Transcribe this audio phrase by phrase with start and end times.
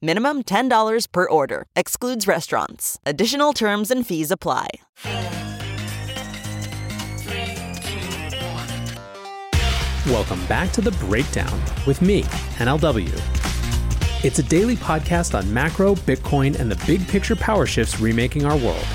[0.00, 1.66] Minimum $10 per order.
[1.76, 2.98] Excludes restaurants.
[3.04, 4.68] Additional terms and fees apply.
[10.06, 12.22] Welcome back to The Breakdown with me,
[12.56, 13.12] NLW.
[14.24, 18.56] It's a daily podcast on macro, Bitcoin, and the big picture power shifts remaking our
[18.56, 18.86] world.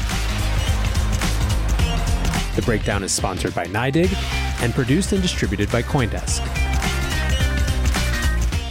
[2.56, 4.12] The Breakdown is sponsored by NYDIG
[4.64, 6.57] and produced and distributed by Coindesk.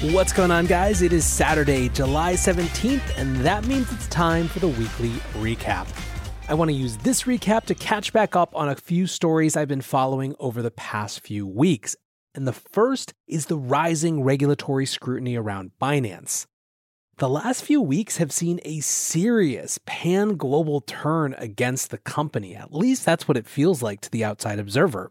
[0.03, 1.01] What's going on, guys?
[1.01, 5.09] It is Saturday, July 17th, and that means it's time for the weekly
[5.41, 5.89] recap.
[6.51, 9.69] I want to use this recap to catch back up on a few stories I've
[9.69, 11.97] been following over the past few weeks.
[12.35, 16.45] And the first is the rising regulatory scrutiny around Binance.
[17.17, 22.55] The last few weeks have seen a serious pan global turn against the company.
[22.55, 25.11] At least that's what it feels like to the outside observer.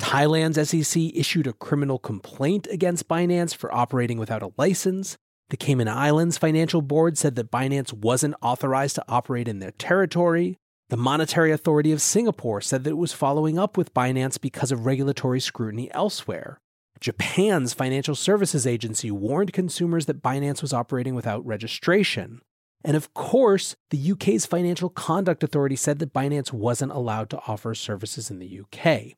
[0.00, 5.16] Thailand's SEC issued a criminal complaint against Binance for operating without a license.
[5.50, 10.56] The Cayman Islands Financial Board said that Binance wasn't authorized to operate in their territory.
[10.88, 14.86] The Monetary Authority of Singapore said that it was following up with Binance because of
[14.86, 16.60] regulatory scrutiny elsewhere.
[17.00, 22.40] Japan's Financial Services Agency warned consumers that Binance was operating without registration.
[22.84, 27.74] And of course, the UK's Financial Conduct Authority said that Binance wasn't allowed to offer
[27.74, 29.16] services in the UK.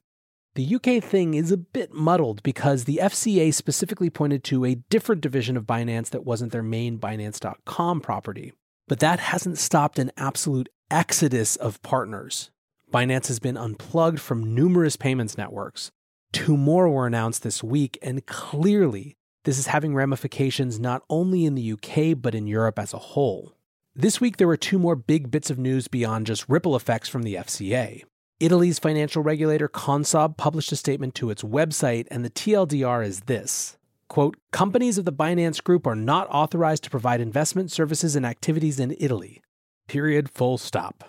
[0.55, 5.23] The UK thing is a bit muddled because the FCA specifically pointed to a different
[5.23, 8.53] division of Binance that wasn't their main Binance.com property.
[8.87, 12.51] But that hasn't stopped an absolute exodus of partners.
[12.93, 15.91] Binance has been unplugged from numerous payments networks.
[16.33, 21.55] Two more were announced this week, and clearly, this is having ramifications not only in
[21.55, 23.55] the UK, but in Europe as a whole.
[23.95, 27.23] This week, there were two more big bits of news beyond just ripple effects from
[27.23, 28.03] the FCA.
[28.43, 33.77] Italy's financial regulator Consob published a statement to its website, and the TLDR is this
[34.09, 38.81] quote, Companies of the Binance Group are not authorized to provide investment services and activities
[38.81, 39.41] in Italy.
[39.87, 41.05] Period, full stop.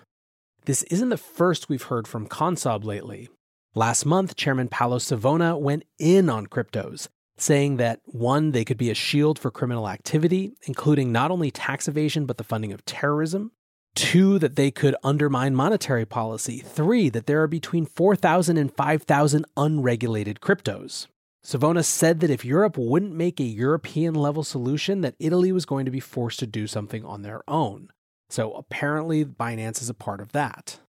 [0.65, 3.29] This isn't the first we've heard from Consob lately.
[3.73, 8.91] Last month, Chairman Paolo Savona went in on cryptos, saying that one, they could be
[8.91, 13.51] a shield for criminal activity, including not only tax evasion, but the funding of terrorism.
[13.95, 16.59] Two, that they could undermine monetary policy.
[16.59, 21.07] Three, that there are between 4,000 and 5,000 unregulated cryptos.
[21.43, 25.85] Savona said that if Europe wouldn't make a European level solution, that Italy was going
[25.85, 27.89] to be forced to do something on their own.
[28.29, 30.79] So apparently, Binance is a part of that.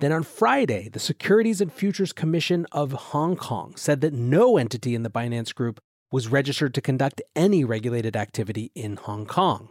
[0.00, 4.94] Then on Friday, the Securities and Futures Commission of Hong Kong said that no entity
[4.94, 5.78] in the Binance Group
[6.10, 9.68] was registered to conduct any regulated activity in Hong Kong.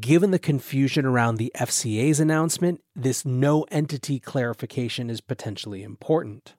[0.00, 6.54] Given the confusion around the FCA's announcement, this no entity clarification is potentially important.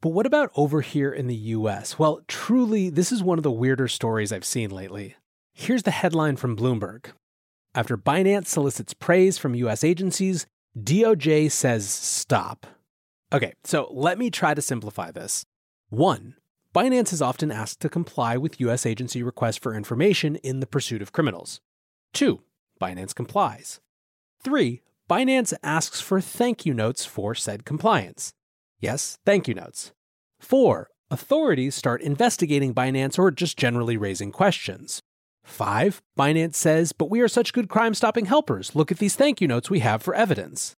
[0.00, 1.98] But what about over here in the US?
[1.98, 5.16] Well, truly, this is one of the weirder stories I've seen lately.
[5.54, 7.06] Here's the headline from Bloomberg.
[7.74, 10.46] After Binance solicits praise from US agencies,
[10.78, 12.64] DOJ says stop.
[13.32, 15.44] Okay, so let me try to simplify this.
[15.88, 16.36] One,
[16.72, 21.02] Binance is often asked to comply with US agency requests for information in the pursuit
[21.02, 21.60] of criminals.
[22.12, 22.42] Two,
[22.84, 23.80] Binance complies.
[24.42, 28.34] Three, Binance asks for thank you notes for said compliance.
[28.78, 29.92] Yes, thank you notes.
[30.38, 35.00] Four, authorities start investigating Binance or just generally raising questions.
[35.44, 38.74] Five, Binance says, but we are such good crime stopping helpers.
[38.74, 40.74] Look at these thank you notes we have for evidence.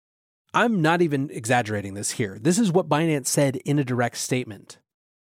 [0.55, 2.39] I'm not even exaggerating this here.
[2.41, 4.79] This is what Binance said in a direct statement.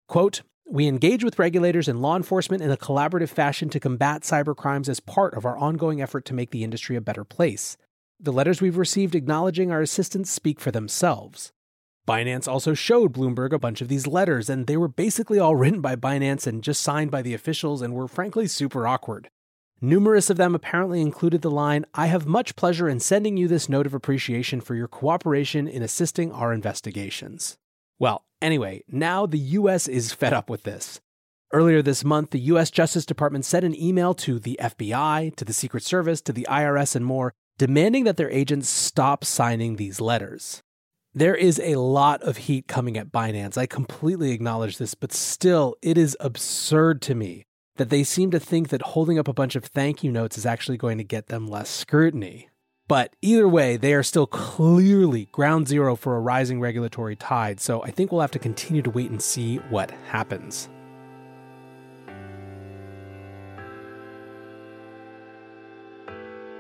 [0.08, 0.42] Quote,
[0.72, 5.02] we engage with regulators and law enforcement in a collaborative fashion to combat cybercrimes as
[5.02, 7.76] part of our ongoing effort to make the industry a better place.
[8.22, 11.52] The letters we've received acknowledging our assistance speak for themselves.
[12.08, 15.82] Binance also showed Bloomberg a bunch of these letters, and they were basically all written
[15.82, 19.30] by Binance and just signed by the officials and were frankly super awkward.
[19.82, 23.68] Numerous of them apparently included the line I have much pleasure in sending you this
[23.68, 27.58] note of appreciation for your cooperation in assisting our investigations.
[28.02, 31.00] Well, anyway, now the US is fed up with this.
[31.54, 35.54] Earlier this month, the US Justice Department sent an email to the FBI, to the
[35.54, 40.64] Secret Service, to the IRS, and more, demanding that their agents stop signing these letters.
[41.14, 43.56] There is a lot of heat coming at Binance.
[43.56, 47.44] I completely acknowledge this, but still, it is absurd to me
[47.76, 50.46] that they seem to think that holding up a bunch of thank you notes is
[50.48, 52.50] actually going to get them less scrutiny.
[52.92, 57.82] But either way, they are still clearly ground zero for a rising regulatory tide, so
[57.84, 60.68] I think we'll have to continue to wait and see what happens.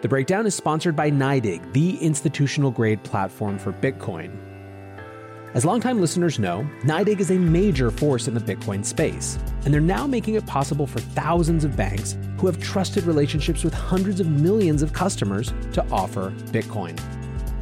[0.01, 4.50] The breakdown is sponsored by NYDIG, the institutional grade platform for Bitcoin.
[5.53, 9.81] As longtime listeners know, NYDIG is a major force in the Bitcoin space, and they're
[9.81, 14.27] now making it possible for thousands of banks who have trusted relationships with hundreds of
[14.27, 16.98] millions of customers to offer Bitcoin.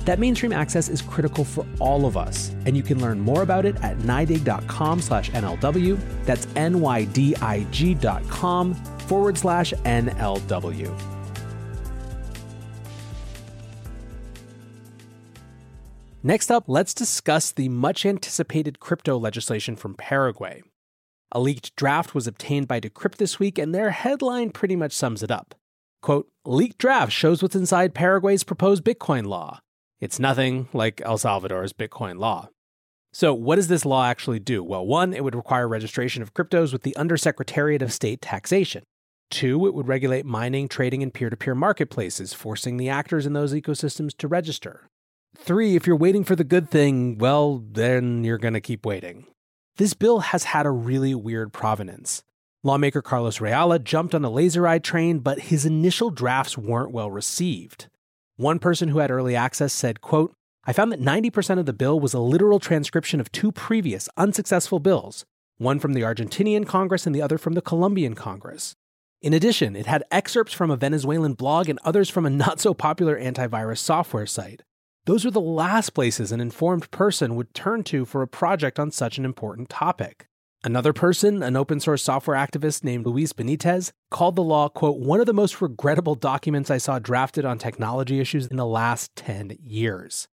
[0.06, 3.66] That mainstream access is critical for all of us, and you can learn more about
[3.66, 6.00] it at nydig.com slash NLW.
[6.26, 11.09] That's N-Y-D-I-G dot com forward slash NLW.
[16.22, 20.62] Next up, let's discuss the much anticipated crypto legislation from Paraguay.
[21.32, 25.24] A leaked draft was obtained by Decrypt this week, and their headline pretty much sums
[25.24, 25.56] it up.
[26.02, 29.60] Quote, leaked draft shows what's inside Paraguay's proposed Bitcoin law.
[30.02, 32.50] It's nothing like El Salvador's Bitcoin law.
[33.14, 34.62] So, what does this law actually do?
[34.62, 38.84] Well, one, it would require registration of cryptos with the Undersecretariat of State Taxation.
[39.32, 43.32] Two, it would regulate mining, trading, and peer to peer marketplaces, forcing the actors in
[43.32, 44.90] those ecosystems to register.
[45.38, 49.26] Three, if you're waiting for the good thing, well, then you're going to keep waiting.
[49.78, 52.24] This bill has had a really weird provenance.
[52.64, 57.88] Lawmaker Carlos Rejala jumped on the LaserEye train, but his initial drafts weren't well received.
[58.36, 60.34] One person who had early access said, quote,
[60.66, 64.80] I found that 90% of the bill was a literal transcription of two previous unsuccessful
[64.80, 65.26] bills,
[65.58, 68.76] one from the Argentinian Congress and the other from the Colombian Congress.
[69.22, 72.74] In addition, it had excerpts from a Venezuelan blog and others from a not so
[72.74, 74.64] popular antivirus software site.
[75.10, 78.92] Those are the last places an informed person would turn to for a project on
[78.92, 80.28] such an important topic.
[80.64, 85.20] Another person, an open source software activist named Luis Benitez, called the law, quote, one
[85.20, 89.58] of the most regrettable documents I saw drafted on technology issues in the last 10
[89.60, 90.28] years.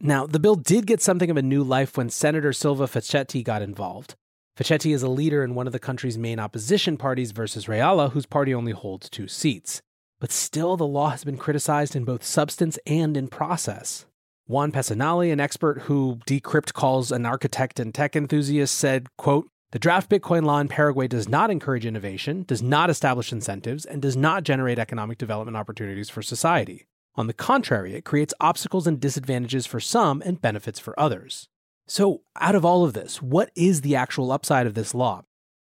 [0.00, 3.60] Now, the bill did get something of a new life when Senator Silva Facetti got
[3.60, 4.14] involved.
[4.58, 8.24] Facetti is a leader in one of the country's main opposition parties versus Rejala, whose
[8.24, 9.82] party only holds two seats.
[10.22, 14.06] But still, the law has been criticized in both substance and in process.
[14.52, 19.78] Juan Pesanelli, an expert who Decrypt calls an architect and tech enthusiast, said, quote, the
[19.78, 24.14] draft Bitcoin law in Paraguay does not encourage innovation, does not establish incentives, and does
[24.14, 26.86] not generate economic development opportunities for society.
[27.14, 31.48] On the contrary, it creates obstacles and disadvantages for some and benefits for others.
[31.88, 35.22] So, out of all of this, what is the actual upside of this law?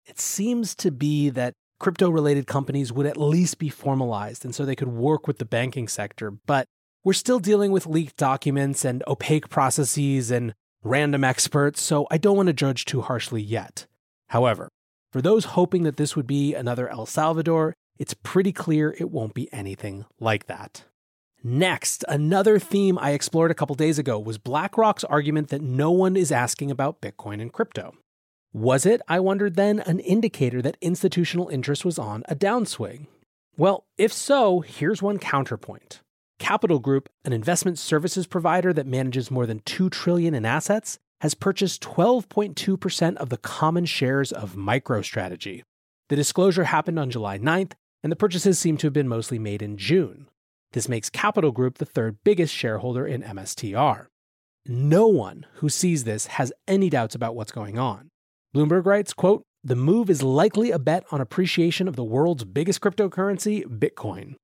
[0.06, 4.63] It seems to be that crypto related companies would at least be formalized and so
[4.63, 6.68] they could work with the banking sector, but
[7.05, 12.35] we're still dealing with leaked documents and opaque processes and random experts, so I don't
[12.35, 13.85] want to judge too harshly yet.
[14.29, 14.67] However,
[15.13, 19.35] for those hoping that this would be another El Salvador, it's pretty clear it won't
[19.35, 20.83] be anything like that.
[21.43, 26.17] Next, another theme I explored a couple days ago was BlackRock's argument that no one
[26.17, 27.93] is asking about Bitcoin and crypto.
[28.51, 33.05] Was it, I wondered then, an indicator that institutional interest was on a downswing?
[33.57, 36.01] Well, if so, here's one counterpoint.
[36.38, 41.34] Capital Group, an investment services provider that manages more than 2 trillion in assets, has
[41.34, 45.63] purchased 12.2% of the common shares of MicroStrategy.
[46.10, 47.72] The disclosure happened on July 9th,
[48.04, 50.27] and the purchases seem to have been mostly made in June.
[50.74, 54.08] This makes Capital Group the third biggest shareholder in MSTR.
[54.68, 58.10] No one who sees this has any doubts about what's going on.
[58.54, 62.82] Bloomberg writes, quote, "The move is likely a bet on appreciation of the world's biggest
[62.82, 64.36] cryptocurrency, Bitcoin."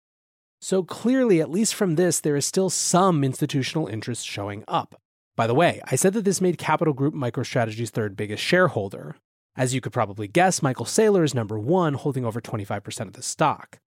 [0.61, 4.95] So clearly, at least from this, there is still some institutional interest showing up.
[5.35, 9.15] By the way, I said that this made Capital Group MicroStrategy's third biggest shareholder.
[9.57, 13.23] As you could probably guess, Michael Saylor is number one, holding over 25% of the
[13.23, 13.79] stock.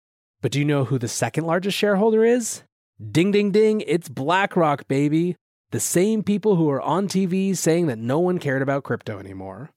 [0.41, 2.63] But do you know who the second largest shareholder is?
[3.11, 5.37] Ding, ding, ding, it's BlackRock, baby.
[5.73, 9.71] The same people who are on TV saying that no one cared about crypto anymore.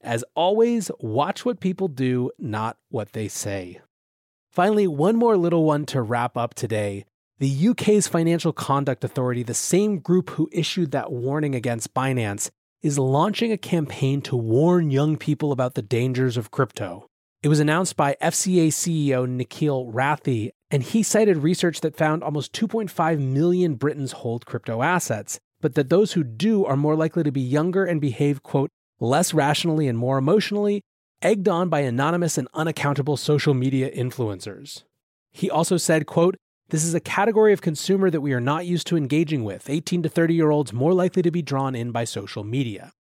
[0.00, 3.80] As always, watch what people do, not what they say.
[4.50, 7.04] Finally, one more little one to wrap up today.
[7.38, 12.50] The UK's Financial Conduct Authority, the same group who issued that warning against Binance,
[12.82, 17.06] is launching a campaign to warn young people about the dangers of crypto.
[17.44, 22.52] It was announced by FCA CEO Nikhil Rathi, and he cited research that found almost
[22.52, 27.30] 2.5 million Britons hold crypto assets, but that those who do are more likely to
[27.30, 30.82] be younger and behave, quote, less rationally and more emotionally,
[31.22, 34.84] egged on by anonymous and unaccountable social media influencers.
[35.30, 36.36] He also said, quote,
[36.70, 40.04] this is a category of consumer that we are not used to engaging with, 18
[40.04, 42.92] to 30 year olds more likely to be drawn in by social media.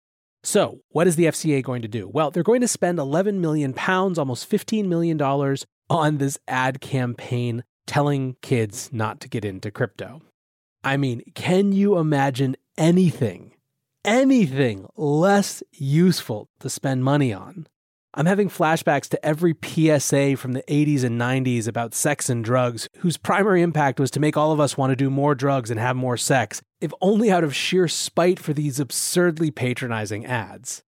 [0.44, 2.08] So, what is the FCA going to do?
[2.08, 6.82] Well, they're going to spend 11 million pounds, almost 15 million dollars on this ad
[6.82, 10.22] campaign telling kids not to get into crypto.
[10.84, 13.54] I mean, can you imagine anything,
[14.06, 17.68] anything less useful to spend money on?
[18.16, 22.90] I'm having flashbacks to every PSA from the 80s and 90s about sex and drugs,
[22.98, 25.80] whose primary impact was to make all of us want to do more drugs and
[25.80, 30.82] have more sex, if only out of sheer spite for these absurdly patronizing ads.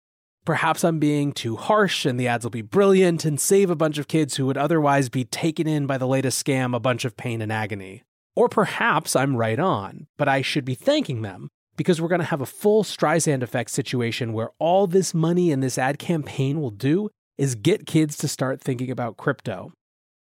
[0.45, 3.99] Perhaps I'm being too harsh and the ads will be brilliant and save a bunch
[3.99, 7.17] of kids who would otherwise be taken in by the latest scam a bunch of
[7.17, 8.01] pain and agony.
[8.35, 11.49] Or perhaps I'm right on, but I should be thanking them
[11.81, 15.63] because we're going to have a full Streisand effect situation where all this money and
[15.63, 17.09] this ad campaign will do
[17.39, 19.73] is get kids to start thinking about crypto.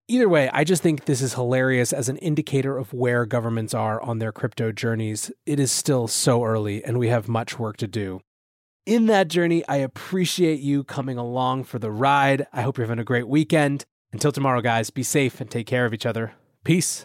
[0.08, 4.00] Either way, I just think this is hilarious as an indicator of where governments are
[4.00, 5.30] on their crypto journeys.
[5.44, 8.22] It is still so early and we have much work to do.
[8.86, 12.46] In that journey, I appreciate you coming along for the ride.
[12.54, 13.84] I hope you're having a great weekend.
[14.14, 16.32] Until tomorrow, guys, be safe and take care of each other.
[16.64, 17.04] Peace.